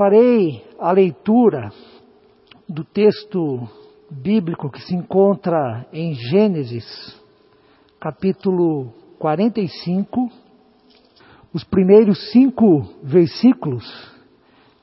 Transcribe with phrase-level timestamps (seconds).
[0.00, 1.68] Farei a leitura
[2.66, 3.68] do texto
[4.10, 7.20] bíblico que se encontra em Gênesis,
[8.00, 10.30] capítulo 45,
[11.52, 13.84] os primeiros cinco versículos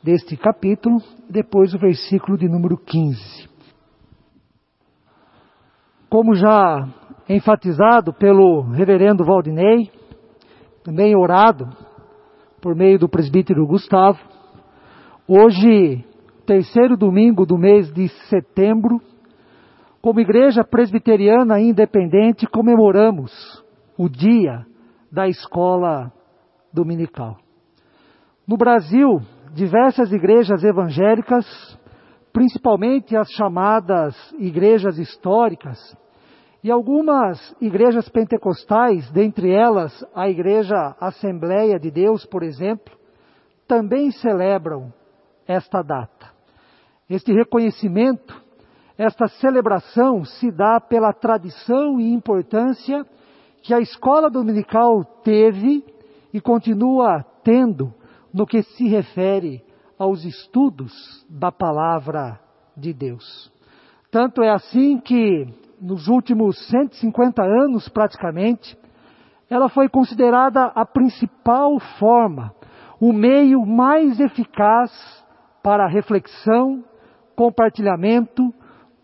[0.04, 3.50] deste capítulo, depois o versículo de número 15.
[6.12, 6.88] Como já
[7.28, 9.90] enfatizado pelo reverendo Valdinei,
[10.84, 11.68] também orado
[12.62, 14.37] por meio do presbítero Gustavo,
[15.28, 16.06] hoje,
[16.46, 19.02] terceiro domingo do mês de setembro,
[20.02, 23.64] como igreja presbiteriana independente, comemoramos
[23.98, 24.66] o dia
[25.12, 26.12] da escola
[26.72, 27.38] dominical.
[28.48, 29.20] No Brasil,
[29.54, 31.46] diversas igrejas evangélicas,
[32.32, 35.78] principalmente as chamadas igrejas históricas,
[36.64, 42.98] e algumas igrejas pentecostais, dentre elas a Igreja Assembleia de Deus, por exemplo,
[43.68, 44.92] também celebram
[45.48, 46.28] esta data.
[47.10, 48.36] Este reconhecimento,
[48.98, 53.06] esta celebração se dá pela tradição e importância
[53.62, 55.86] que a escola dominical teve
[56.34, 57.94] e continua tendo
[58.34, 59.64] no que se refere
[59.98, 62.40] aos estudos da palavra
[62.76, 63.52] de Deus.
[64.12, 65.48] Tanto é assim que,
[65.82, 68.78] nos últimos 150 anos praticamente,
[69.50, 72.54] ela foi considerada a principal forma,
[73.00, 74.92] o meio mais eficaz
[75.68, 76.82] para reflexão,
[77.36, 78.54] compartilhamento,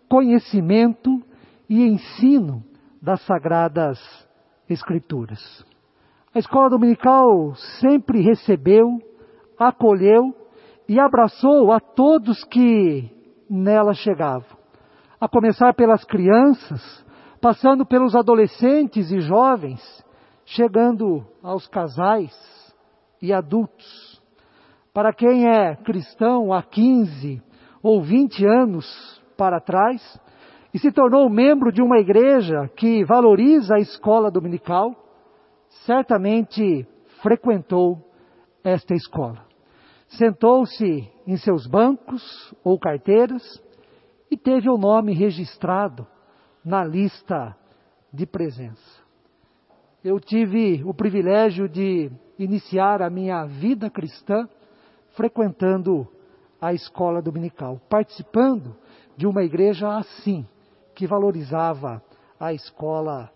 [0.07, 1.21] conhecimento
[1.69, 2.63] e ensino
[3.01, 3.99] das sagradas
[4.69, 5.41] escrituras.
[6.33, 8.97] A escola dominical sempre recebeu,
[9.59, 10.33] acolheu
[10.87, 13.11] e abraçou a todos que
[13.49, 14.57] nela chegavam.
[15.19, 17.05] A começar pelas crianças,
[17.41, 19.81] passando pelos adolescentes e jovens,
[20.45, 22.33] chegando aos casais
[23.21, 24.02] e adultos.
[24.93, 27.41] Para quem é cristão há 15
[27.81, 28.85] ou 20 anos
[29.35, 30.21] para trás
[30.71, 34.95] e se tornou membro de uma igreja que valoriza a escola dominical,
[35.87, 36.87] certamente
[37.23, 38.07] frequentou
[38.63, 39.43] esta escola.
[40.09, 43.41] Sentou-se em seus bancos ou carteiras
[44.29, 46.05] e teve o nome registrado
[46.63, 47.57] na lista
[48.13, 49.01] de presença.
[50.03, 54.47] Eu tive o privilégio de iniciar a minha vida cristã
[55.13, 56.07] frequentando
[56.61, 58.75] a escola dominical, participando
[59.15, 60.45] de uma igreja assim,
[60.95, 62.01] que valorizava
[62.39, 63.31] a escola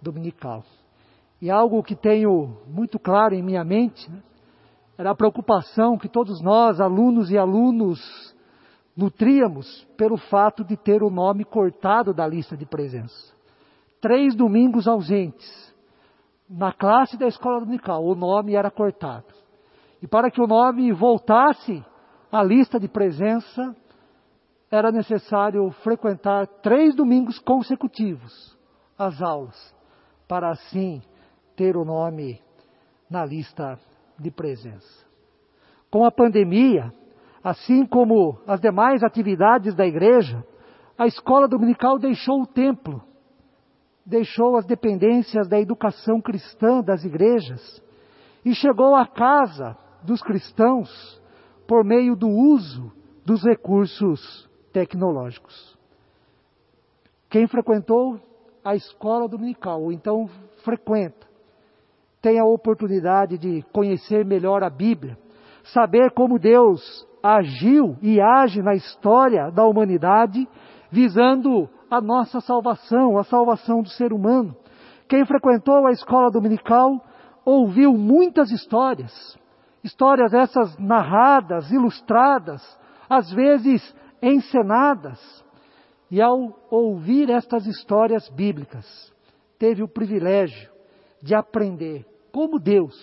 [0.00, 0.64] dominical.
[1.40, 4.22] E algo que tenho muito claro em minha mente, né,
[4.96, 8.00] era a preocupação que todos nós, alunos e alunos,
[8.96, 13.32] nutríamos pelo fato de ter o nome cortado da lista de presença.
[14.00, 15.74] Três domingos ausentes.
[16.48, 19.41] Na classe da escola dominical, o nome era cortado.
[20.02, 21.84] E para que o nome voltasse
[22.30, 23.74] à lista de presença,
[24.68, 28.58] era necessário frequentar três domingos consecutivos
[28.98, 29.74] as aulas,
[30.28, 31.02] para assim
[31.56, 32.40] ter o nome
[33.10, 33.78] na lista
[34.18, 35.06] de presença.
[35.90, 36.92] Com a pandemia,
[37.42, 40.44] assim como as demais atividades da igreja,
[40.96, 43.02] a escola dominical deixou o templo,
[44.06, 47.82] deixou as dependências da educação cristã das igrejas
[48.44, 51.20] e chegou à casa dos cristãos
[51.66, 52.92] por meio do uso
[53.24, 55.78] dos recursos tecnológicos.
[57.30, 58.20] Quem frequentou
[58.64, 60.28] a escola dominical, ou então
[60.64, 61.26] frequenta,
[62.20, 65.18] tem a oportunidade de conhecer melhor a Bíblia,
[65.64, 70.48] saber como Deus agiu e age na história da humanidade,
[70.90, 74.54] visando a nossa salvação, a salvação do ser humano.
[75.08, 77.00] Quem frequentou a escola dominical
[77.44, 79.36] ouviu muitas histórias,
[79.82, 82.62] histórias essas narradas, ilustradas,
[83.08, 85.20] às vezes encenadas.
[86.10, 89.12] E ao ouvir estas histórias bíblicas,
[89.58, 90.70] teve o privilégio
[91.22, 92.94] de aprender como Deus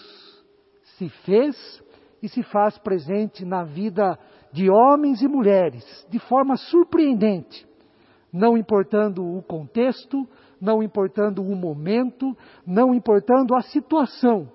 [0.97, 1.83] se fez
[2.21, 4.17] e se faz presente na vida
[4.51, 7.67] de homens e mulheres de forma surpreendente,
[8.31, 10.27] não importando o contexto,
[10.59, 12.35] não importando o momento,
[12.65, 14.51] não importando a situação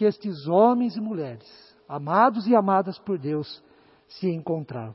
[0.00, 1.46] que estes homens e mulheres,
[1.86, 3.62] amados e amadas por Deus,
[4.08, 4.94] se encontravam.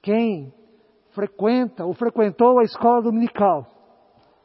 [0.00, 0.54] Quem
[1.10, 3.66] frequenta ou frequentou a escola dominical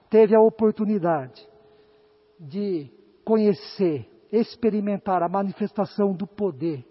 [0.09, 1.47] teve a oportunidade
[2.37, 2.91] de
[3.23, 6.85] conhecer, experimentar a manifestação do poder,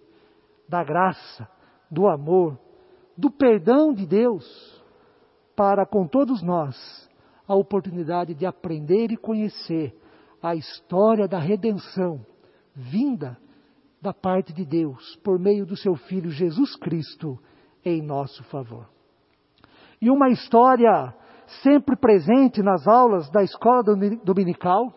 [0.67, 1.47] da graça,
[1.87, 2.57] do amor,
[3.15, 4.83] do perdão de Deus,
[5.55, 6.75] para com todos nós
[7.47, 9.95] a oportunidade de aprender e conhecer
[10.41, 12.25] a história da redenção
[12.75, 13.37] vinda
[14.01, 17.37] da parte de Deus, por meio do seu Filho Jesus Cristo,
[17.85, 18.89] em nosso favor.
[20.01, 21.13] E uma história
[21.61, 23.83] sempre presente nas aulas da escola
[24.23, 24.93] dominical,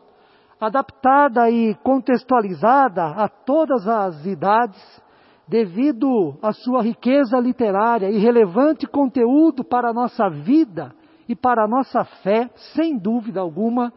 [0.59, 5.03] adaptada e contextualizada a todas as idades,
[5.47, 10.95] devido à sua riqueza literária e relevante conteúdo para a nossa vida
[11.29, 13.93] e para a nossa fé, sem dúvida alguma,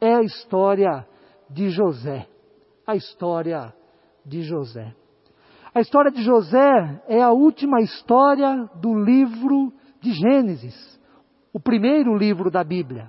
[0.00, 1.06] é a história
[1.48, 2.29] de José.
[2.90, 3.72] A história
[4.26, 4.92] de José.
[5.72, 11.00] A história de José é a última história do livro de Gênesis,
[11.52, 13.08] o primeiro livro da Bíblia.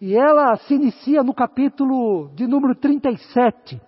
[0.00, 3.78] E ela se inicia no capítulo de número 37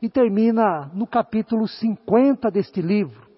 [0.00, 3.28] e termina no capítulo 50 deste livro.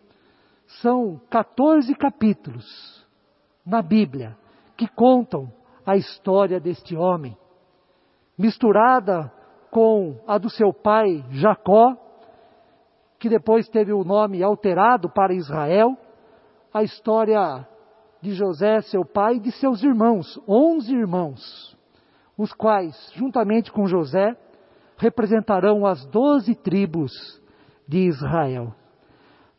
[0.82, 3.08] São 14 capítulos
[3.64, 4.36] na Bíblia
[4.76, 5.50] que contam
[5.86, 7.34] a história deste homem,
[8.36, 9.32] misturada
[9.74, 11.96] com a do seu pai Jacó,
[13.18, 15.98] que depois teve o nome alterado para Israel,
[16.72, 17.66] a história
[18.22, 21.76] de José, seu pai, e de seus irmãos, onze irmãos,
[22.38, 24.36] os quais, juntamente com José,
[24.96, 27.10] representarão as doze tribos
[27.88, 28.72] de Israel.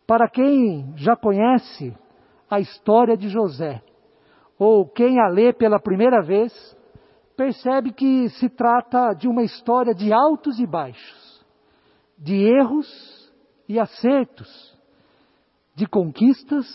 [0.07, 1.93] Para quem já conhece
[2.49, 3.81] a história de José,
[4.57, 6.53] ou quem a lê pela primeira vez,
[7.35, 11.45] percebe que se trata de uma história de altos e baixos,
[12.17, 13.33] de erros
[13.67, 14.75] e acertos,
[15.75, 16.65] de conquistas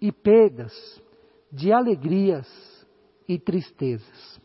[0.00, 0.72] e perdas,
[1.50, 2.46] de alegrias
[3.28, 4.40] e tristezas.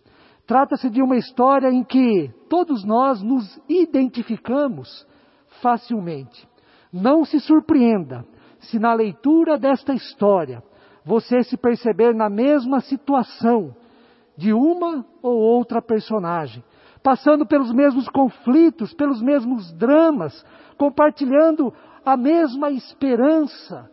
[0.47, 5.05] Trata-se de uma história em que todos nós nos identificamos
[5.61, 6.47] facilmente.
[6.91, 8.25] Não se surpreenda
[8.59, 10.63] se na leitura desta história
[11.05, 13.75] você se perceber na mesma situação
[14.39, 16.63] de uma ou outra personagem,
[17.03, 20.45] passando pelos mesmos conflitos, pelos mesmos dramas,
[20.77, 21.73] compartilhando
[22.05, 23.91] a mesma esperança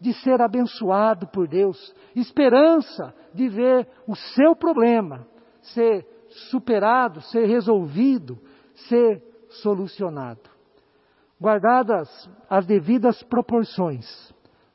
[0.00, 5.26] de ser abençoado por Deus, esperança de ver o seu problema
[5.60, 6.06] ser
[6.48, 8.38] superado, ser resolvido,
[8.88, 9.22] ser
[9.62, 10.50] solucionado.
[11.38, 12.08] Guardadas
[12.48, 14.06] as devidas proporções,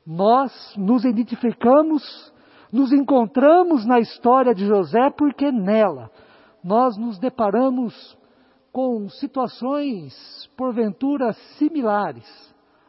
[0.06, 2.32] nós nos identificamos,
[2.72, 6.10] nos encontramos na história de José porque nela
[6.62, 8.16] nós nos deparamos
[8.72, 10.14] com situações,
[10.56, 12.26] porventura, similares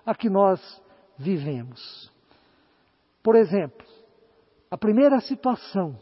[0.05, 0.59] a que nós
[1.17, 2.11] vivemos.
[3.23, 3.85] Por exemplo,
[4.71, 5.95] a primeira situação,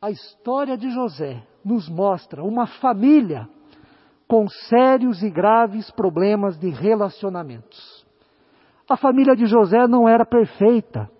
[0.00, 3.48] a história de José nos mostra uma família
[4.28, 8.04] com sérios e graves problemas de relacionamentos.
[8.88, 11.10] A família de José não era perfeita.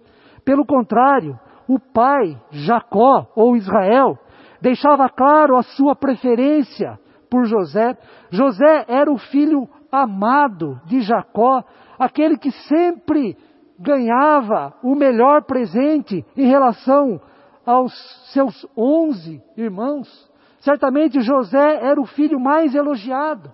[0.45, 1.39] Pelo contrário,
[1.69, 4.19] o pai, Jacó ou Israel,
[4.61, 6.99] deixava claro a sua preferência
[7.31, 7.97] por José.
[8.31, 11.63] José era o filho amado de Jacó,
[11.99, 13.37] aquele que sempre
[13.79, 17.21] ganhava o melhor presente em relação
[17.65, 17.93] aos
[18.33, 20.09] seus onze irmãos.
[20.61, 23.53] Certamente José era o filho mais elogiado,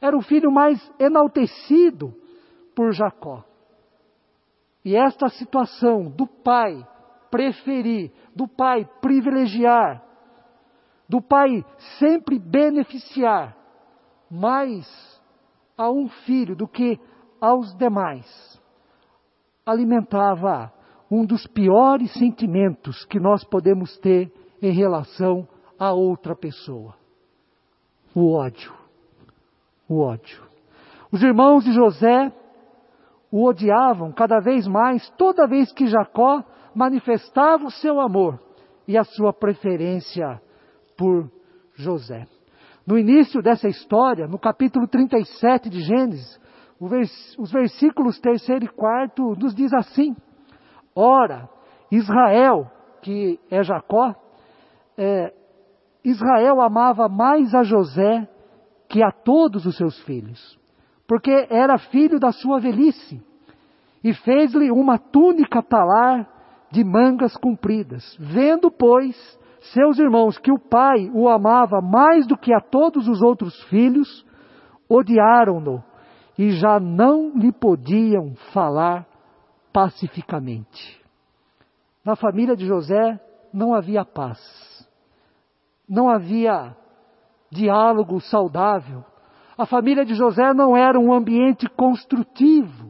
[0.00, 2.14] era o filho mais enaltecido
[2.74, 3.44] por Jacó.
[4.84, 6.84] E esta situação do pai
[7.30, 10.02] preferir, do pai privilegiar,
[11.08, 11.64] do pai
[11.98, 13.56] sempre beneficiar
[14.30, 14.86] mais
[15.76, 16.98] a um filho do que
[17.40, 18.60] aos demais,
[19.64, 20.72] alimentava
[21.10, 24.32] um dos piores sentimentos que nós podemos ter
[24.62, 26.94] em relação a outra pessoa:
[28.14, 28.72] o ódio.
[29.88, 30.40] O ódio.
[31.10, 32.32] Os irmãos de José
[33.30, 36.42] o odiavam cada vez mais, toda vez que Jacó
[36.74, 38.38] manifestava o seu amor
[38.86, 40.40] e a sua preferência
[40.96, 41.30] por
[41.74, 42.26] José.
[42.86, 46.40] No início dessa história, no capítulo 37 de Gênesis,
[47.38, 50.16] os versículos 3 e 4 nos diz assim:
[50.94, 51.48] Ora,
[51.90, 52.70] Israel,
[53.02, 54.14] que é Jacó,
[54.96, 55.32] é,
[56.04, 58.26] Israel amava mais a José
[58.88, 60.58] que a todos os seus filhos,
[61.06, 63.22] porque era filho da sua velhice,
[64.02, 66.39] e fez-lhe uma túnica talar
[66.70, 68.16] de mangas compridas.
[68.18, 69.16] Vendo, pois,
[69.72, 74.24] seus irmãos que o pai o amava mais do que a todos os outros filhos,
[74.88, 75.82] odiaram-no
[76.38, 79.06] e já não lhe podiam falar
[79.72, 81.00] pacificamente.
[82.04, 83.20] Na família de José
[83.52, 84.38] não havia paz,
[85.88, 86.74] não havia
[87.50, 89.04] diálogo saudável,
[89.58, 92.89] a família de José não era um ambiente construtivo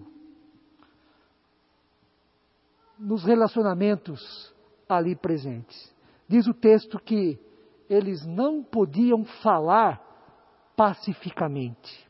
[3.00, 4.54] nos relacionamentos
[4.88, 5.94] ali presentes.
[6.28, 7.38] Diz o texto que
[7.88, 10.00] eles não podiam falar
[10.76, 12.08] pacificamente.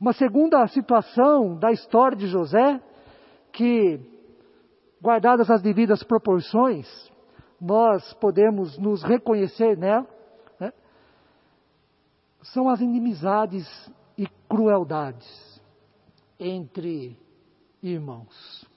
[0.00, 2.82] Uma segunda situação da história de José,
[3.52, 4.00] que,
[5.00, 6.88] guardadas as devidas proporções,
[7.60, 10.08] nós podemos nos reconhecer nela,
[10.58, 10.72] né?
[12.42, 13.66] são as inimizades
[14.18, 15.62] e crueldades
[16.40, 17.16] entre
[17.80, 18.71] irmãos.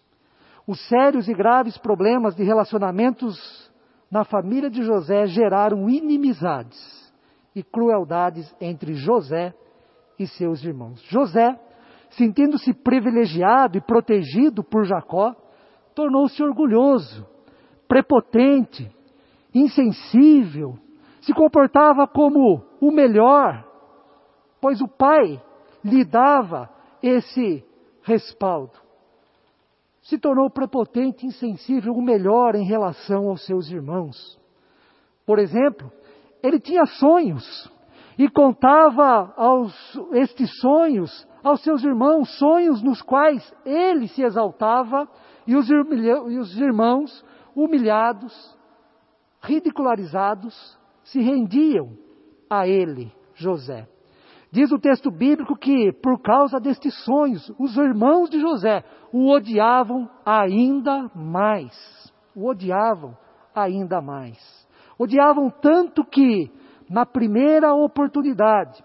[0.68, 3.72] Os sérios e graves problemas de relacionamentos
[4.10, 7.14] na família de José geraram inimizades
[7.56, 9.54] e crueldades entre José
[10.18, 11.02] e seus irmãos.
[11.04, 11.60] José,
[12.12, 15.36] sentindo-se privilegiado e protegido por Jacó,
[15.94, 17.28] tornou-se orgulhoso,
[17.88, 18.90] prepotente,
[19.54, 20.76] insensível,
[21.22, 23.64] se comportava como o melhor,
[24.60, 25.42] pois o pai
[25.84, 26.70] lhe dava
[27.04, 27.64] esse
[28.02, 28.85] respaldo
[30.06, 34.40] se tornou prepotente, insensível, o melhor em relação aos seus irmãos.
[35.26, 35.92] Por exemplo,
[36.44, 37.72] ele tinha sonhos
[38.18, 39.74] e contava aos,
[40.14, 45.10] estes sonhos aos seus irmãos, sonhos nos quais ele se exaltava
[45.48, 48.56] e os, e os irmãos, humilhados,
[49.42, 51.98] ridicularizados, se rendiam
[52.48, 53.88] a ele, José.
[54.56, 60.10] Diz o texto bíblico que, por causa destes sonhos, os irmãos de José o odiavam
[60.26, 61.76] ainda mais.
[62.34, 63.18] O odiavam
[63.54, 64.40] ainda mais.
[64.98, 66.50] Odiavam tanto que,
[66.90, 68.82] na primeira oportunidade,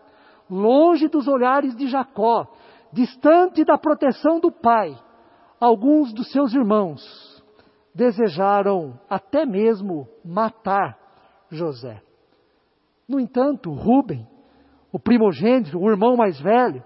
[0.51, 2.49] longe dos olhares de Jacó,
[2.93, 4.93] distante da proteção do pai,
[5.61, 7.01] alguns dos seus irmãos
[7.95, 10.99] desejaram até mesmo matar
[11.49, 12.03] José.
[13.09, 14.27] No entanto, Rubem,
[14.93, 16.83] o primogênito, o irmão mais velho,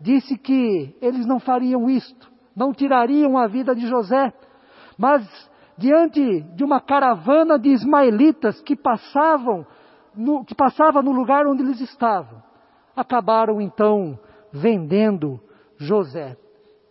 [0.00, 4.32] disse que eles não fariam isto, não tirariam a vida de José,
[4.96, 5.26] mas
[5.76, 9.66] diante de uma caravana de ismaelitas que passavam
[10.14, 12.42] no, que passava no lugar onde eles estavam,
[12.96, 14.18] acabaram então
[14.52, 15.40] vendendo
[15.76, 16.36] José,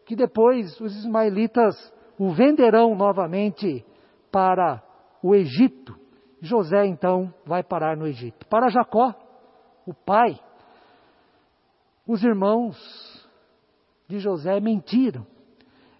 [0.05, 1.75] que depois os ismaelitas
[2.17, 3.85] o venderão novamente
[4.31, 4.81] para
[5.21, 5.95] o Egito.
[6.41, 8.47] José então vai parar no Egito.
[8.47, 9.13] Para Jacó,
[9.85, 10.39] o pai,
[12.07, 12.77] os irmãos
[14.07, 15.27] de José mentiram.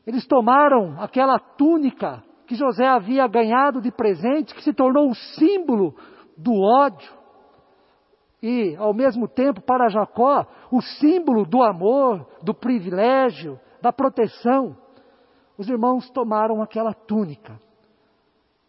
[0.06, 5.94] Eles tomaram aquela túnica que José havia ganhado de presente, que se tornou o símbolo
[6.38, 7.18] do ódio,
[8.42, 14.78] e, ao mesmo tempo, para Jacó, o símbolo do amor, do privilégio, da proteção.
[15.58, 17.60] Os irmãos tomaram aquela túnica,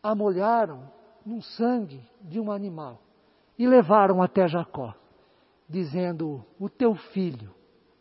[0.02, 0.90] a molharam
[1.24, 2.98] no sangue de um animal
[3.58, 4.94] e levaram até Jacó
[5.68, 7.54] dizendo: O teu filho,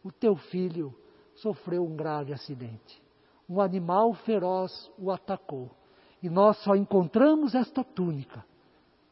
[0.03, 0.95] o teu filho
[1.36, 3.01] sofreu um grave acidente.
[3.50, 5.69] Um animal feroz o atacou.
[6.21, 8.43] E nós só encontramos esta túnica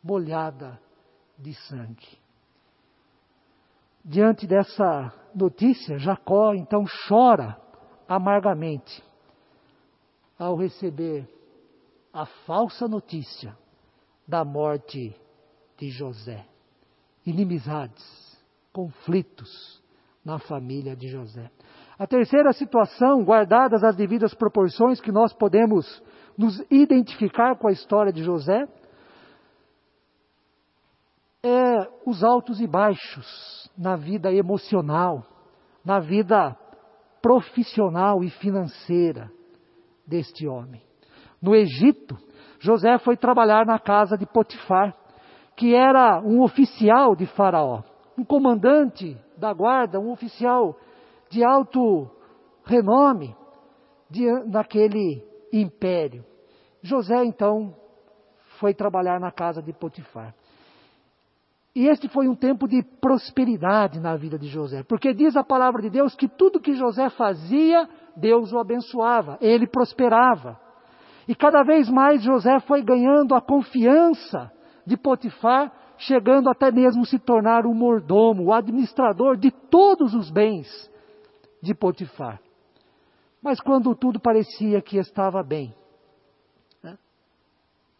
[0.03, 0.79] molhada
[1.37, 2.17] de sangue.
[4.03, 7.59] Diante dessa notícia, Jacó então chora
[8.07, 9.03] amargamente
[10.37, 11.27] ao receber
[12.13, 13.57] a falsa notícia
[14.27, 15.15] da morte
[15.77, 16.45] de José.
[17.25, 18.24] Inimizades,
[18.75, 19.81] conflitos
[20.23, 21.49] na família de José.
[21.97, 26.03] A terceira situação, guardadas as devidas proporções que nós podemos
[26.37, 28.67] nos identificar com a história de José,
[31.41, 35.23] é os altos e baixos na vida emocional,
[35.85, 36.53] na vida
[37.21, 39.31] profissional e financeira
[40.05, 40.81] deste homem.
[41.41, 42.17] No Egito,
[42.59, 44.93] José foi trabalhar na casa de Potifar,
[45.55, 50.77] que era um oficial de Faraó um comandante da guarda, um oficial
[51.29, 52.09] de alto
[52.65, 53.35] renome
[54.09, 56.23] de, naquele império.
[56.81, 57.75] José então
[58.59, 60.33] foi trabalhar na casa de Potifar.
[61.75, 65.81] E este foi um tempo de prosperidade na vida de José, porque diz a palavra
[65.81, 70.57] de Deus que tudo que José fazia, Deus o abençoava, ele prosperava.
[71.27, 74.49] E cada vez mais José foi ganhando a confiança
[74.85, 80.67] de Potifar chegando até mesmo se tornar o mordomo, o administrador de todos os bens
[81.61, 82.39] de Potifar.
[83.41, 85.73] Mas quando tudo parecia que estava bem,
[86.83, 86.97] né,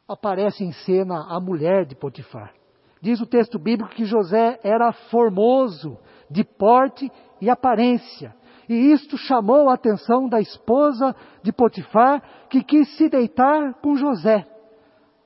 [0.08, 2.54] aparece em cena a mulher de Potifar.
[3.02, 5.98] Diz o texto bíblico que José era formoso,
[6.30, 8.36] de porte e aparência.
[8.68, 14.48] E isto chamou a atenção da esposa de Potifar, que quis se deitar com José.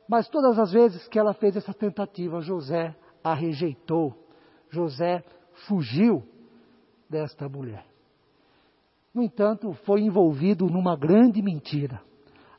[0.10, 4.14] Mas todas as vezes que ela fez essa tentativa, José a rejeitou.
[4.70, 5.24] José
[5.68, 6.24] fugiu
[7.08, 7.86] desta mulher.
[9.14, 12.02] No entanto, foi envolvido numa grande mentira.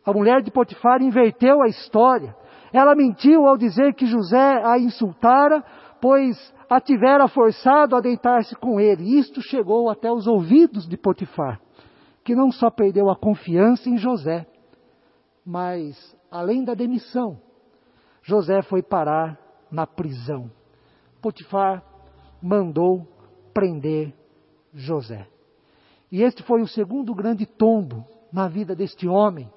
[0.05, 2.37] A mulher de Potifar inverteu a história.
[2.73, 5.65] Ela mentiu ao dizer que José a insultara
[6.01, 6.37] pois
[6.69, 9.19] a tivera forçado a deitar-se com ele.
[9.19, 11.61] Isto chegou até os ouvidos de Potifar,
[12.25, 14.47] que não só perdeu a confiança em José,
[15.45, 17.41] mas, além da demissão,
[18.23, 19.39] José foi parar
[19.71, 20.51] na prisão.
[21.21, 21.85] Potifar
[22.43, 23.07] mandou
[23.53, 24.15] prender
[24.73, 25.27] José.
[26.11, 29.51] E este foi o segundo grande tombo na vida deste homem.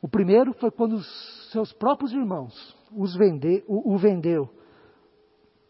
[0.00, 4.48] O primeiro foi quando os seus próprios irmãos os vende, o, o vendeu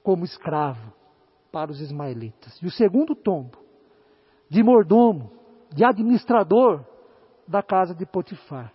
[0.03, 0.93] como escravo
[1.51, 2.61] para os ismaelitas.
[2.63, 3.59] E o segundo tombo,
[4.49, 5.33] de mordomo,
[5.75, 6.85] de administrador
[7.49, 8.73] da casa de Potifar.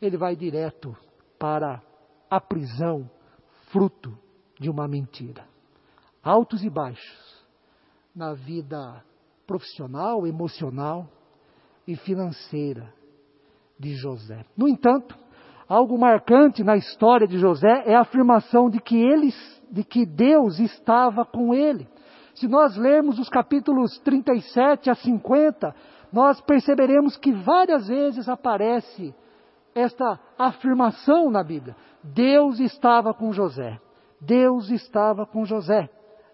[0.00, 0.96] Ele vai direto
[1.38, 1.82] para
[2.30, 3.08] a prisão,
[3.70, 4.16] fruto
[4.58, 5.44] de uma mentira.
[6.22, 7.46] Altos e baixos
[8.14, 9.04] na vida
[9.46, 11.06] profissional, emocional
[11.86, 12.92] e financeira
[13.78, 14.44] de José.
[14.56, 15.16] No entanto,
[15.68, 19.34] algo marcante na história de José é a afirmação de que eles,
[19.70, 21.86] de que Deus estava com ele.
[22.34, 25.74] Se nós lermos os capítulos 37 a 50,
[26.12, 29.14] nós perceberemos que várias vezes aparece
[29.74, 31.76] esta afirmação na Bíblia.
[32.02, 33.78] Deus estava com José.
[34.20, 35.88] Deus estava com José.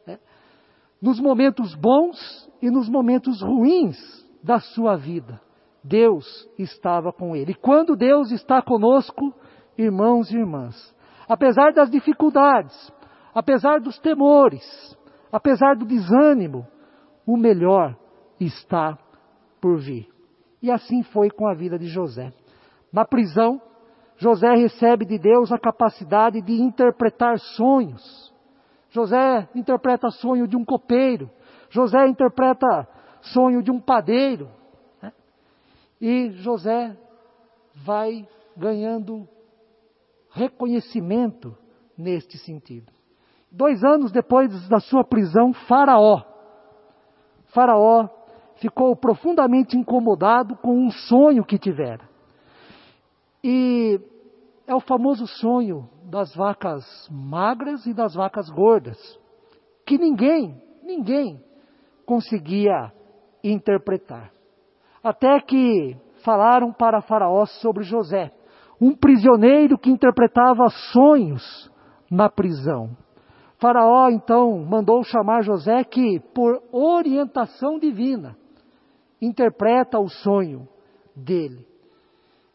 [0.06, 0.18] Né?
[1.00, 3.96] Nos momentos bons e nos momentos ruins
[4.42, 5.40] da sua vida,
[5.82, 7.52] Deus estava com ele.
[7.52, 9.34] E quando Deus está conosco,
[9.76, 10.94] irmãos e irmãs,
[11.28, 12.92] apesar das dificuldades,
[13.34, 14.62] apesar dos temores,
[15.32, 16.66] apesar do desânimo,
[17.26, 17.96] o melhor
[18.38, 18.98] está
[19.64, 20.06] por vir.
[20.60, 22.34] E assim foi com a vida de José.
[22.92, 23.62] Na prisão,
[24.18, 28.30] José recebe de Deus a capacidade de interpretar sonhos.
[28.90, 31.30] José interpreta sonho de um copeiro.
[31.70, 32.86] José interpreta
[33.22, 34.50] sonho de um padeiro.
[35.00, 35.10] Né?
[35.98, 36.94] E José
[37.86, 39.26] vai ganhando
[40.30, 41.56] reconhecimento
[41.96, 42.92] neste sentido.
[43.50, 46.22] Dois anos depois da sua prisão, Faraó.
[47.46, 48.23] Faraó
[48.56, 52.08] ficou profundamente incomodado com um sonho que tivera.
[53.42, 54.00] E
[54.66, 58.98] é o famoso sonho das vacas magras e das vacas gordas,
[59.86, 61.42] que ninguém, ninguém
[62.06, 62.92] conseguia
[63.42, 64.30] interpretar.
[65.02, 68.32] Até que falaram para Faraó sobre José,
[68.80, 71.70] um prisioneiro que interpretava sonhos
[72.10, 72.96] na prisão.
[73.58, 78.36] Faraó então mandou chamar José, que, por orientação divina,
[79.24, 80.68] interpreta o sonho
[81.14, 81.66] dele.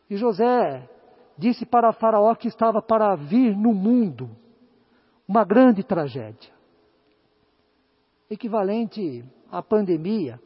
[0.10, 0.90] E José
[1.38, 4.30] disse para Faraó que estava para vir no mundo
[5.28, 6.52] uma grande tragédia,
[8.30, 10.40] equivalente à pandemia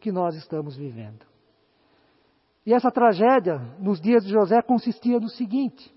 [0.00, 1.26] que nós estamos vivendo.
[2.64, 5.92] E essa tragédia, nos dias de José, consistia no seguinte: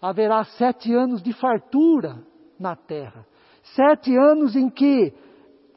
[0.00, 2.24] haverá sete anos de fartura
[2.58, 3.26] na terra,
[3.74, 5.12] sete anos em que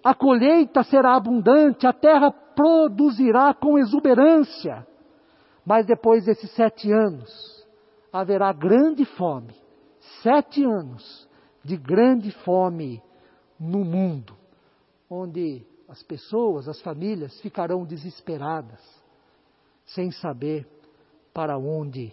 [0.03, 4.85] a colheita será abundante, a terra produzirá com exuberância.
[5.65, 7.29] Mas depois desses sete anos,
[8.11, 9.53] haverá grande fome.
[10.23, 11.29] Sete anos
[11.63, 13.01] de grande fome
[13.59, 14.35] no mundo,
[15.09, 18.79] onde as pessoas, as famílias ficarão desesperadas,
[19.85, 20.67] sem saber
[21.33, 22.11] para onde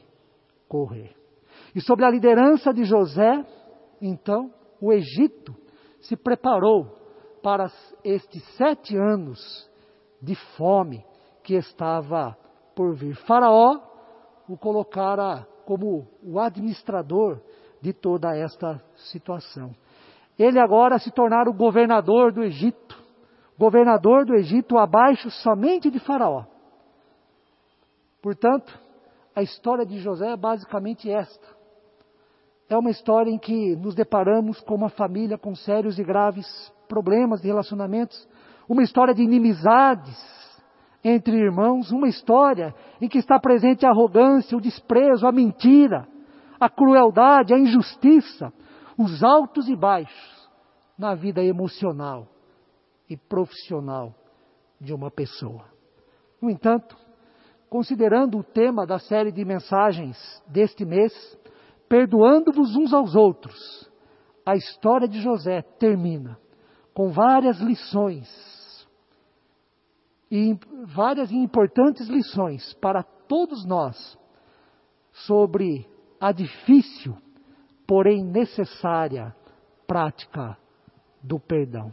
[0.69, 1.17] correr.
[1.75, 3.47] E sob a liderança de José,
[4.01, 5.55] então, o Egito
[6.01, 6.99] se preparou
[7.43, 7.71] para
[8.05, 9.69] estes sete anos
[10.21, 11.05] de fome
[11.43, 12.37] que estava
[12.75, 13.15] por vir.
[13.27, 13.81] Faraó
[14.49, 17.41] o colocara como o administrador
[17.81, 19.75] de toda esta situação.
[20.39, 22.97] Ele agora se tornara o governador do Egito,
[23.59, 26.45] governador do Egito abaixo somente de Faraó.
[28.23, 28.79] Portanto,
[29.35, 31.47] a história de José é basicamente esta.
[32.69, 36.47] É uma história em que nos deparamos com uma família com sérios e graves
[36.89, 38.29] problemas de relacionamentos,
[38.69, 40.17] uma história de inimizades
[41.05, 46.09] entre irmãos, uma história em que está presente a arrogância, o desprezo, a mentira,
[46.59, 48.53] a crueldade, a injustiça,
[48.99, 50.49] os altos e baixos
[50.99, 52.27] na vida emocional
[53.09, 54.13] e profissional
[54.81, 55.65] de uma pessoa.
[56.43, 56.97] No entanto,
[57.71, 60.17] considerando o tema da série de mensagens
[60.49, 61.13] deste mês,
[61.89, 63.57] perdoando-vos uns aos outros,
[64.45, 66.39] a história de José termina
[66.99, 68.29] com várias lições,
[70.29, 74.19] e várias e importantes lições para todos nós
[75.13, 75.89] sobre
[76.21, 77.17] a difícil,
[77.87, 79.33] porém necessária
[79.87, 80.59] prática
[81.23, 81.93] do perdão.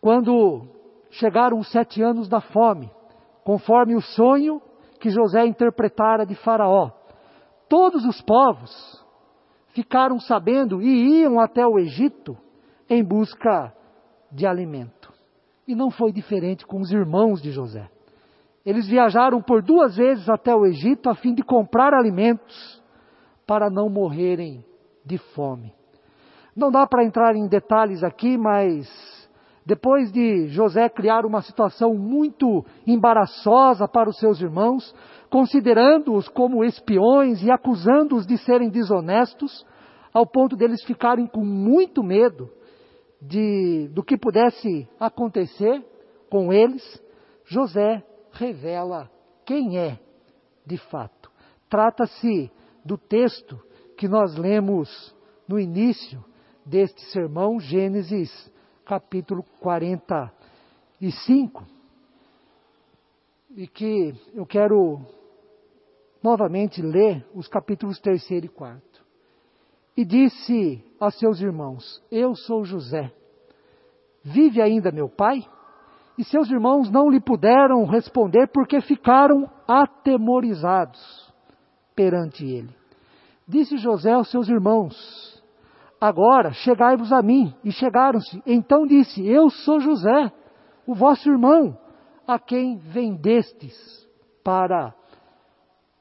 [0.00, 0.68] Quando
[1.10, 2.88] chegaram os sete anos da fome,
[3.42, 4.62] conforme o sonho
[5.00, 6.92] que José interpretara de Faraó,
[7.68, 9.04] todos os povos
[9.70, 12.38] ficaram sabendo e iam até o Egito
[12.88, 13.72] em busca
[14.30, 15.12] de alimento.
[15.66, 17.88] E não foi diferente com os irmãos de José.
[18.64, 22.82] Eles viajaram por duas vezes até o Egito a fim de comprar alimentos
[23.46, 24.64] para não morrerem
[25.04, 25.72] de fome.
[26.54, 28.88] Não dá para entrar em detalhes aqui, mas
[29.64, 34.94] depois de José criar uma situação muito embaraçosa para os seus irmãos,
[35.30, 39.66] considerando-os como espiões e acusando-os de serem desonestos,
[40.12, 42.50] ao ponto deles ficarem com muito medo
[43.20, 45.84] de, do que pudesse acontecer
[46.30, 47.02] com eles,
[47.44, 49.10] José revela
[49.44, 49.98] quem é
[50.64, 51.30] de fato.
[51.68, 52.50] Trata-se
[52.84, 53.58] do texto
[53.96, 55.14] que nós lemos
[55.46, 56.24] no início
[56.64, 58.30] deste sermão, Gênesis
[58.84, 61.66] capítulo 45,
[63.56, 65.00] e que eu quero
[66.22, 68.82] novamente ler os capítulos 3 e 4.
[69.96, 73.12] E disse a seus irmãos: Eu sou José.
[74.22, 75.40] Vive ainda meu pai?
[76.18, 81.32] E seus irmãos não lhe puderam responder porque ficaram atemorizados
[81.94, 82.74] perante ele.
[83.46, 84.96] Disse José aos seus irmãos:
[86.00, 87.54] Agora chegai-vos a mim.
[87.64, 88.42] E chegaram-se.
[88.46, 90.32] Então disse: Eu sou José,
[90.86, 91.78] o vosso irmão,
[92.26, 94.06] a quem vendestes
[94.44, 94.94] para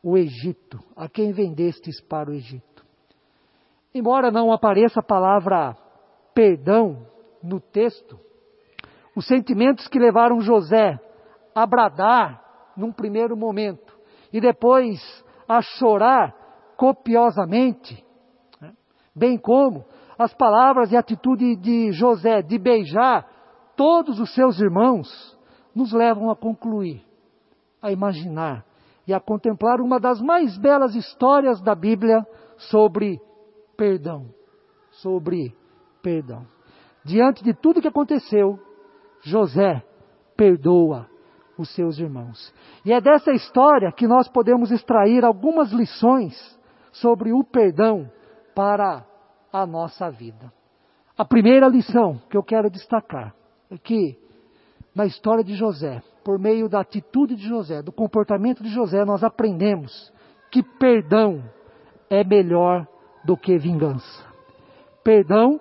[0.03, 2.76] o Egito, a quem vendestes para o Egito.
[3.93, 5.75] Embora não apareça a palavra
[6.33, 7.05] perdão
[7.41, 8.19] no texto,
[9.15, 10.99] os sentimentos que levaram José
[11.55, 12.43] a bradar
[12.75, 13.97] num primeiro momento
[14.31, 14.99] e depois
[15.47, 16.35] a chorar
[16.77, 18.05] copiosamente,
[18.61, 18.73] né?
[19.15, 19.83] bem como
[20.19, 23.27] as palavras e atitude de José de beijar
[23.75, 25.37] todos os seus irmãos,
[25.73, 27.03] nos levam a concluir,
[27.81, 28.65] a imaginar
[29.07, 32.25] e a contemplar uma das mais belas histórias da Bíblia
[32.57, 33.21] sobre
[33.77, 34.25] perdão.
[34.91, 35.55] Sobre
[36.01, 36.45] perdão.
[37.05, 38.59] Diante de tudo que aconteceu,
[39.21, 39.83] José
[40.35, 41.07] perdoa
[41.57, 42.53] os seus irmãos.
[42.83, 46.35] E é dessa história que nós podemos extrair algumas lições
[46.91, 48.09] sobre o perdão
[48.55, 49.05] para
[49.51, 50.51] a nossa vida.
[51.17, 53.33] A primeira lição que eu quero destacar
[53.71, 54.17] é que,
[54.93, 59.23] na história de José, por meio da atitude de José, do comportamento de José, nós
[59.23, 60.13] aprendemos
[60.51, 61.43] que perdão
[62.09, 62.87] é melhor
[63.27, 64.25] do que vingança.
[65.03, 65.59] Perdão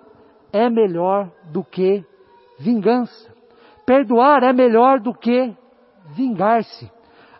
[0.53, 2.01] é melhor do que
[2.57, 3.29] vingança.
[3.85, 5.53] Perdoar é melhor do que
[6.15, 6.89] vingar-se.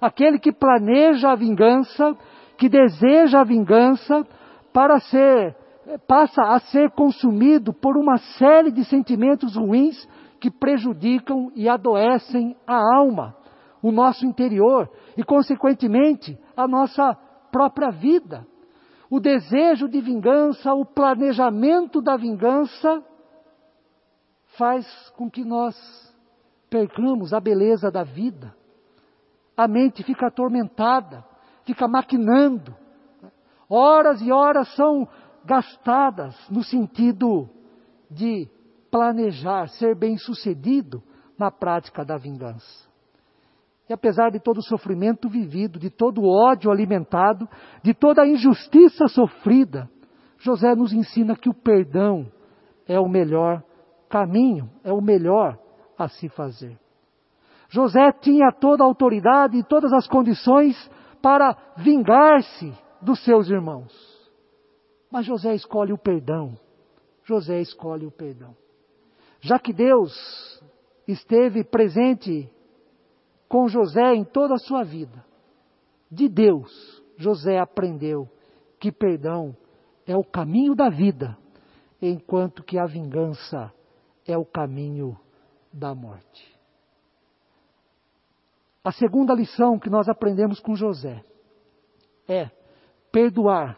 [0.02, 2.14] Aquele que planeja a vingança,
[2.58, 4.28] que deseja a vingança,
[4.74, 5.56] para ser,
[6.06, 10.08] passa a ser consumido por uma série de sentimentos ruins
[10.42, 13.34] que prejudicam e adoecem a alma,
[13.82, 17.18] o nosso interior e, consequentemente, a nossa
[17.50, 18.46] própria vida.
[19.10, 23.04] O desejo de vingança, o planejamento da vingança,
[24.58, 25.76] faz com que nós
[26.70, 28.54] percamos a beleza da vida.
[29.56, 31.24] A mente fica atormentada,
[31.64, 32.76] fica maquinando.
[33.70, 35.08] Horas e horas são
[35.46, 37.50] gastadas no sentido
[38.10, 38.50] de
[38.92, 41.02] planejar, ser bem-sucedido
[41.38, 42.87] na prática da vingança.
[43.90, 47.48] E apesar de todo o sofrimento vivido, de todo o ódio alimentado,
[47.82, 49.90] de toda a injustiça sofrida,
[50.38, 52.30] José nos ensina que o perdão
[52.86, 53.64] é o melhor
[54.10, 55.58] caminho, é o melhor
[55.98, 56.78] a se fazer.
[57.70, 60.76] José tinha toda a autoridade e todas as condições
[61.22, 63.94] para vingar-se dos seus irmãos.
[65.12, 66.58] Mas José escolhe o perdão.
[67.24, 68.56] José escolhe o perdão.
[69.42, 70.14] Já que Deus
[71.08, 72.50] esteve presente
[73.48, 75.24] com José em toda a sua vida,
[76.12, 78.30] de Deus, José aprendeu
[78.80, 79.56] que perdão
[80.06, 81.38] é o caminho da vida,
[82.02, 83.74] enquanto que a vingança
[84.26, 85.18] é o caminho
[85.74, 86.58] da morte.
[88.84, 91.24] A segunda lição que nós aprendemos com José
[92.28, 92.50] é
[93.12, 93.78] perdoar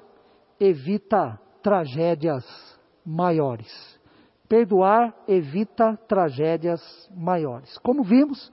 [0.60, 2.46] evita tragédias
[3.06, 4.00] maiores.
[4.48, 6.82] Perdoar evita tragédias
[7.16, 7.78] maiores.
[7.80, 8.52] Como vimos,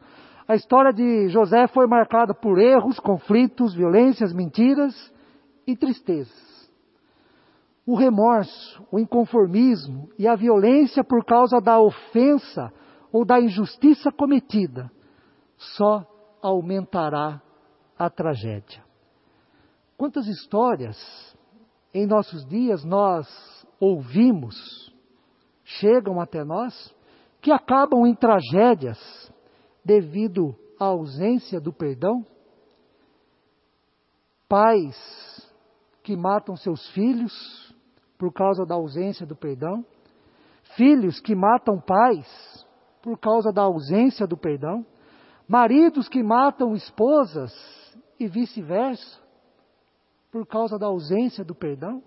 [0.48, 4.94] a história de José foi marcada por erros, conflitos, violências, mentiras
[5.66, 6.70] e tristezas.
[7.84, 12.72] O remorso, o inconformismo e a violência por causa da ofensa
[13.12, 14.90] ou da injustiça cometida
[15.56, 16.04] só
[16.42, 17.40] aumentará
[17.98, 18.84] a tragédia.
[19.96, 20.96] Quantas histórias
[21.94, 23.26] em nossos dias nós
[23.80, 24.94] ouvimos,
[25.64, 26.94] chegam até nós,
[27.40, 29.25] que acabam em tragédias
[29.86, 32.26] devido à ausência do perdão?
[34.48, 34.96] Pais
[36.02, 37.32] que matam seus filhos
[38.18, 39.84] por causa da ausência do perdão,
[40.76, 42.66] filhos que matam pais
[43.00, 44.84] por causa da ausência do perdão,
[45.46, 47.52] maridos que matam esposas
[48.18, 49.20] e vice-versa
[50.32, 52.02] por causa da ausência do perdão,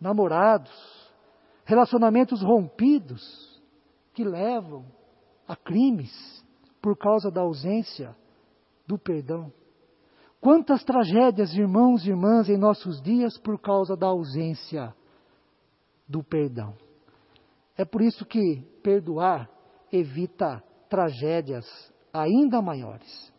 [0.00, 0.72] namorados,
[1.64, 3.60] relacionamentos rompidos
[4.14, 4.84] que levam
[5.48, 6.45] a crimes
[6.80, 8.16] por causa da ausência
[8.86, 9.52] do perdão.
[10.40, 14.94] Quantas tragédias, irmãos e irmãs, em nossos dias por causa da ausência
[16.08, 16.74] do perdão.
[17.76, 19.50] É por isso que perdoar
[19.92, 21.66] evita tragédias
[22.12, 23.32] ainda maiores.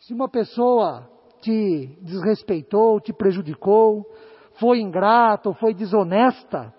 [0.00, 1.08] Se uma pessoa
[1.40, 4.04] te desrespeitou, te prejudicou,
[4.58, 6.74] foi ingrata ou foi desonesta,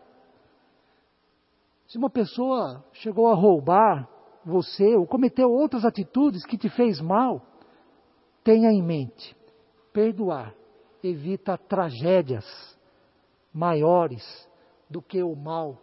[1.89, 4.07] se uma pessoa chegou a roubar
[4.45, 7.41] você ou cometeu outras atitudes que te fez mal,
[8.43, 9.35] tenha em mente,
[9.91, 10.55] perdoar
[11.03, 12.45] evita tragédias
[13.53, 14.23] maiores
[14.89, 15.81] do que o mal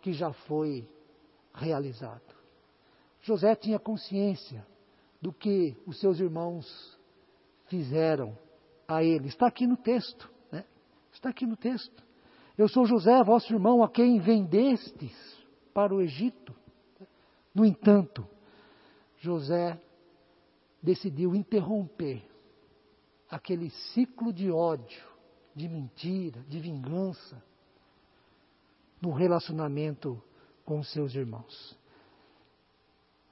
[0.00, 0.88] que já foi
[1.54, 2.22] realizado.
[3.20, 4.66] José tinha consciência
[5.20, 6.98] do que os seus irmãos
[7.66, 8.36] fizeram
[8.86, 9.28] a ele.
[9.28, 10.64] Está aqui no texto, né?
[11.12, 12.06] Está aqui no texto.
[12.56, 15.14] Eu sou José, vosso irmão, a quem vendestes
[15.74, 16.54] para o Egito.
[17.58, 18.24] No entanto,
[19.16, 19.76] José
[20.80, 22.22] decidiu interromper
[23.28, 25.02] aquele ciclo de ódio,
[25.56, 27.42] de mentira, de vingança
[29.02, 30.22] no relacionamento
[30.64, 31.76] com seus irmãos.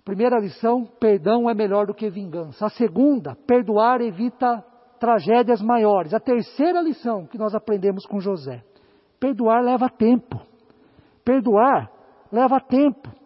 [0.05, 2.67] Primeira lição: perdão é melhor do que vingança.
[2.67, 4.61] A segunda, perdoar evita
[4.99, 6.13] tragédias maiores.
[6.13, 8.65] A terceira lição que nós aprendemos com José:
[9.21, 10.45] perdoar leva tempo.
[11.25, 11.93] Perdoar
[12.33, 13.26] leva tempo.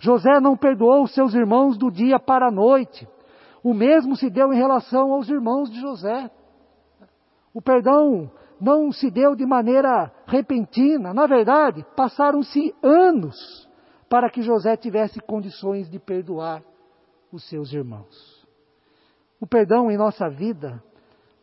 [0.00, 3.08] José não perdoou seus irmãos do dia para a noite.
[3.62, 6.30] O mesmo se deu em relação aos irmãos de José.
[7.52, 8.30] O perdão
[8.60, 11.12] não se deu de maneira repentina.
[11.12, 13.68] Na verdade, passaram-se anos
[14.08, 16.62] para que José tivesse condições de perdoar
[17.32, 18.46] os seus irmãos.
[19.40, 20.82] O perdão em nossa vida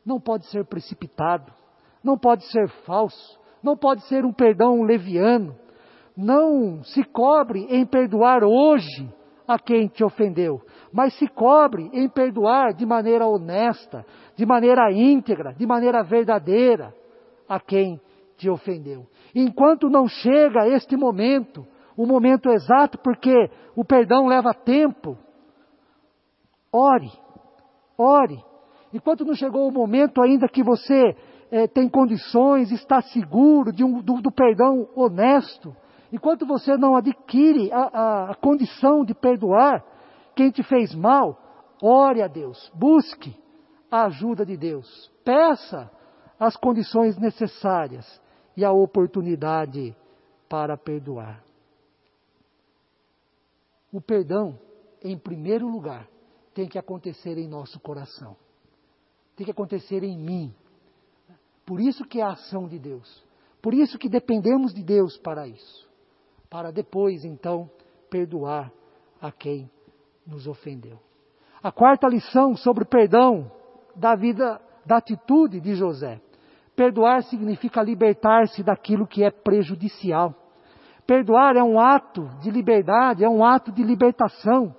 [0.05, 1.51] não pode ser precipitado,
[2.03, 5.55] não pode ser falso, não pode ser um perdão leviano.
[6.15, 9.09] Não se cobre em perdoar hoje
[9.47, 15.53] a quem te ofendeu, mas se cobre em perdoar de maneira honesta, de maneira íntegra,
[15.53, 16.93] de maneira verdadeira
[17.47, 17.99] a quem
[18.37, 19.05] te ofendeu.
[19.33, 21.65] Enquanto não chega este momento,
[21.97, 25.17] o momento exato, porque o perdão leva tempo,
[26.71, 27.11] ore,
[27.97, 28.43] ore.
[28.93, 31.15] Enquanto não chegou o momento ainda que você
[31.51, 35.75] é, tem condições, está seguro um, do, do, perdão honesto,
[36.15, 39.85] enquanto você não adquire a, a, a condição de perdoar
[40.33, 41.37] quem te fez mal,
[41.81, 43.37] ore a Deus, busque
[43.91, 45.91] a ajuda de Deus, peça
[46.39, 48.21] as condições necessárias
[48.55, 49.93] e a oportunidade
[50.47, 51.43] para perdoar.
[53.91, 54.57] O perdão,
[55.03, 56.07] em primeiro lugar,
[56.53, 58.37] tem que acontecer em nosso coração.
[59.35, 60.55] Tem que acontecer em mim.
[61.65, 63.25] Por isso que é a ação de Deus.
[63.61, 65.84] Por isso que dependemos de Deus para isso.
[66.55, 67.69] Para depois, então,
[68.09, 68.71] perdoar
[69.21, 69.69] a quem
[70.25, 70.97] nos ofendeu.
[71.61, 73.51] A quarta lição sobre perdão
[73.93, 76.21] da vida, da atitude de José.
[76.73, 80.33] Perdoar significa libertar-se daquilo que é prejudicial.
[81.05, 84.73] Perdoar é um ato de liberdade, é um ato de libertação.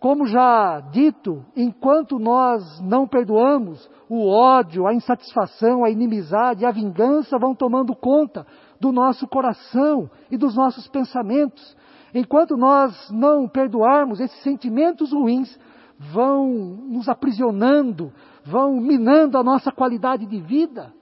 [0.00, 7.38] Como já dito, enquanto nós não perdoamos, o ódio, a insatisfação, a inimizade, a vingança
[7.38, 8.44] vão tomando conta
[8.82, 11.76] do nosso coração e dos nossos pensamentos.
[12.12, 15.56] Enquanto nós não perdoarmos, esses sentimentos ruins
[15.96, 18.12] vão nos aprisionando,
[18.44, 20.92] vão minando a nossa qualidade de vida.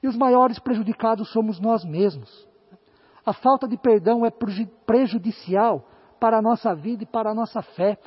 [0.00, 2.30] E os maiores prejudicados somos nós mesmos.
[3.24, 4.30] A falta de perdão é
[4.86, 5.84] prejudicial
[6.20, 7.98] para a nossa vida e para a nossa fé.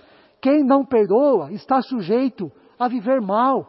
[0.41, 2.49] Quem não perdoa está sujeito
[2.79, 3.67] a viver mal,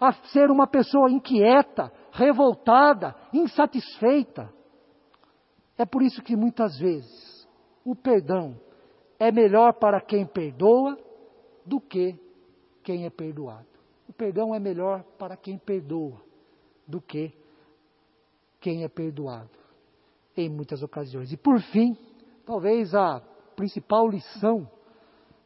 [0.00, 4.52] a ser uma pessoa inquieta, revoltada, insatisfeita.
[5.76, 7.48] É por isso que muitas vezes
[7.84, 8.56] o perdão
[9.18, 10.96] é melhor para quem perdoa
[11.64, 12.18] do que
[12.82, 13.66] quem é perdoado.
[14.08, 16.20] O perdão é melhor para quem perdoa
[16.86, 17.32] do que
[18.60, 19.50] quem é perdoado,
[20.36, 21.32] em muitas ocasiões.
[21.32, 21.96] E por fim,
[22.44, 23.20] talvez a
[23.56, 24.68] principal lição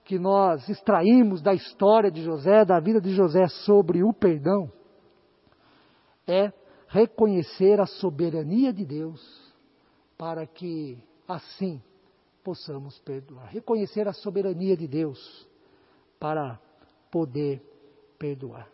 [0.04, 4.70] que nós extraímos da história de José, da vida de José sobre o perdão,
[6.26, 6.52] é
[6.88, 9.54] reconhecer a soberania de Deus
[10.16, 11.82] para que assim
[12.42, 13.48] possamos perdoar.
[13.48, 15.48] Reconhecer a soberania de Deus
[16.18, 16.60] para
[17.10, 17.62] poder
[18.18, 18.70] perdoar.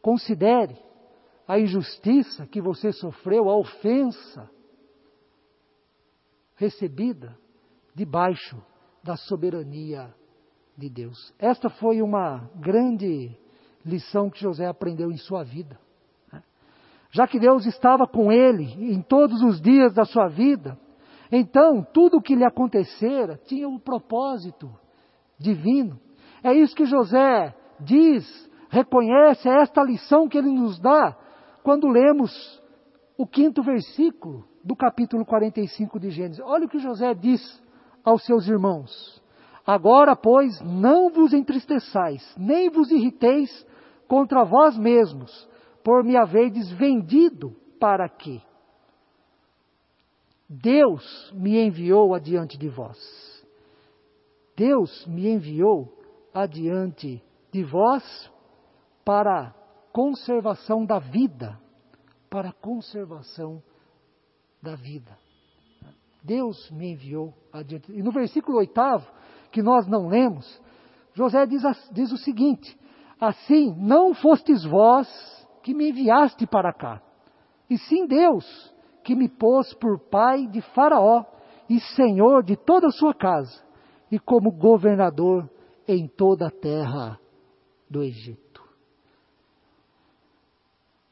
[0.00, 0.76] Considere
[1.46, 4.50] a injustiça que você sofreu, a ofensa
[6.54, 7.36] recebida
[7.94, 8.60] debaixo
[9.02, 10.14] da soberania
[10.76, 11.32] de Deus.
[11.38, 13.36] Esta foi uma grande
[13.84, 15.78] lição que José aprendeu em sua vida.
[17.10, 20.78] Já que Deus estava com ele em todos os dias da sua vida,
[21.32, 24.70] então tudo o que lhe acontecera tinha um propósito
[25.38, 25.98] divino.
[26.42, 28.24] É isso que José diz,
[28.68, 31.16] reconhece, é esta lição que ele nos dá
[31.62, 32.62] quando lemos
[33.16, 36.40] o quinto versículo do capítulo 45 de Gênesis.
[36.44, 37.40] Olha o que José diz
[38.04, 39.22] aos seus irmãos.
[39.66, 43.66] Agora, pois, não vos entristeçais, nem vos irriteis
[44.06, 45.48] contra vós mesmos,
[45.88, 48.42] por me haverdes vendido para quê?
[50.46, 52.98] Deus me enviou adiante de vós.
[54.54, 55.90] Deus me enviou
[56.34, 58.30] adiante de vós
[59.02, 59.54] para
[59.90, 61.58] conservação da vida,
[62.28, 63.62] para conservação
[64.60, 65.16] da vida.
[66.22, 67.90] Deus me enviou adiante.
[67.90, 69.10] E no versículo oitavo,
[69.50, 70.60] que nós não lemos,
[71.14, 72.78] José diz, diz o seguinte:
[73.18, 75.37] Assim não fostes vós
[75.68, 77.02] que me enviaste para cá,
[77.68, 81.26] e sim Deus que me pôs por pai de Faraó
[81.68, 83.62] e senhor de toda a sua casa,
[84.10, 85.46] e como governador
[85.86, 87.20] em toda a terra
[87.86, 88.62] do Egito.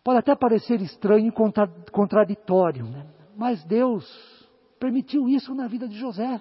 [0.03, 3.07] Pode até parecer estranho e contraditório, né?
[3.37, 4.07] mas Deus
[4.81, 6.41] permitiu isso na vida de José.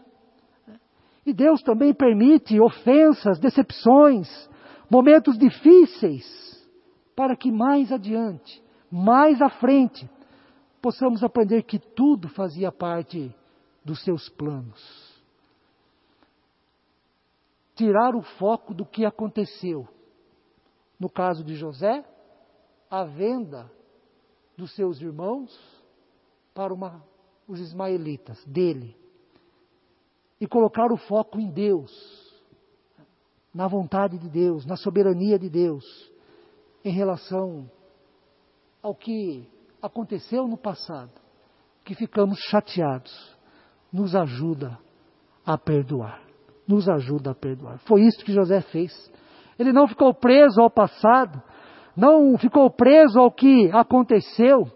[1.26, 4.50] E Deus também permite ofensas, decepções,
[4.90, 6.46] momentos difíceis,
[7.16, 10.10] para que mais adiante, mais à frente,
[10.82, 13.34] possamos aprender que tudo fazia parte
[13.84, 15.24] dos seus planos.
[17.76, 19.88] Tirar o foco do que aconteceu.
[21.00, 22.06] No caso de José,
[22.90, 23.72] a venda
[24.58, 25.52] dos seus irmãos
[26.54, 27.04] para uma,
[27.48, 28.96] os ismaelitas, dele.
[30.40, 31.92] E colocar o foco em Deus,
[33.54, 35.84] na vontade de Deus, na soberania de Deus,
[36.86, 37.70] em relação
[38.82, 39.50] ao que
[39.82, 41.12] aconteceu no passado,
[41.84, 43.36] que ficamos chateados,
[43.92, 44.78] nos ajuda
[45.44, 46.22] a perdoar.
[46.68, 47.80] Nos ajuda a perdoar.
[47.80, 49.12] Foi isso que José fez.
[49.58, 51.42] Ele não ficou preso ao passado,
[51.98, 54.68] não ficou preso ao que aconteceu,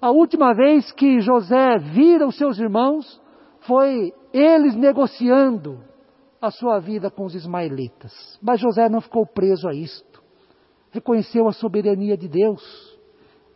[0.00, 3.20] a última vez que José vira os seus irmãos
[3.60, 5.80] foi eles negociando
[6.40, 8.38] a sua vida com os ismaelitas.
[8.40, 9.74] Mas José não ficou preso a
[10.98, 12.60] Reconheceu a soberania de Deus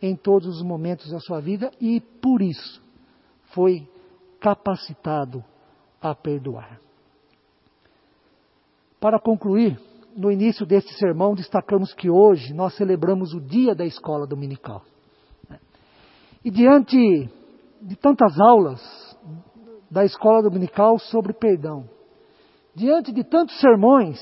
[0.01, 2.81] em todos os momentos da sua vida e por isso
[3.53, 3.85] foi
[4.39, 5.43] capacitado
[6.01, 6.79] a perdoar.
[8.97, 9.77] Para concluir,
[10.15, 14.81] no início deste sermão destacamos que hoje nós celebramos o dia da escola dominical.
[16.45, 17.29] E diante
[17.81, 18.81] de tantas aulas
[19.91, 21.89] da escola dominical sobre perdão,
[22.73, 24.17] diante de tantos sermões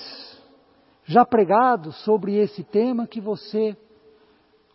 [1.12, 3.76] já pregados sobre esse tema que você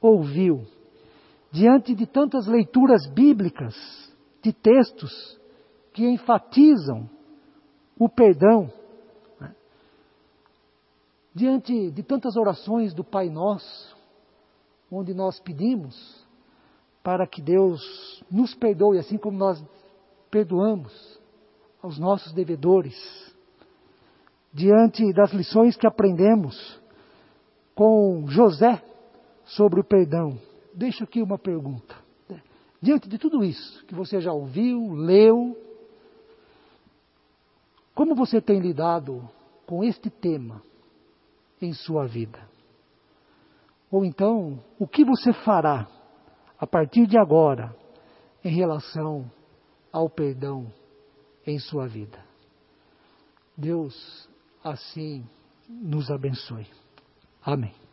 [0.03, 0.67] ouviu,
[1.51, 3.75] diante de tantas leituras bíblicas,
[4.43, 5.41] de textos
[5.95, 7.09] que enfatizam
[7.99, 8.71] o perdão,
[9.41, 9.57] né?
[11.35, 13.97] diante de tantas orações do Pai Nosso,
[14.93, 16.27] onde nós pedimos
[17.03, 19.65] para que Deus nos perdoe, assim como nós
[20.31, 21.19] perdoamos
[21.81, 22.95] aos nossos devedores.
[24.53, 26.81] Diante das lições que aprendemos
[27.75, 28.83] com José
[29.45, 30.39] sobre o perdão,
[30.75, 31.95] deixo aqui uma pergunta.
[32.81, 35.57] Diante de tudo isso que você já ouviu, leu,
[37.95, 39.29] como você tem lidado
[39.67, 40.63] com este tema
[41.61, 42.39] em sua vida?
[43.91, 45.89] Ou então, o que você fará
[46.59, 47.75] a partir de agora,
[48.45, 49.31] em relação
[49.93, 50.73] ao perdão
[51.47, 52.19] em sua vida.
[53.57, 54.29] Deus
[54.71, 55.25] assim
[55.69, 56.67] nos abençoe.
[57.43, 57.86] Amém.